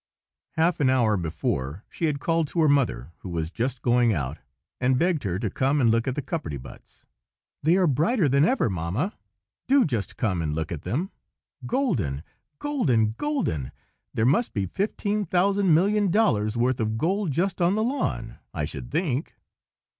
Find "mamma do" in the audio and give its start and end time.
8.67-9.85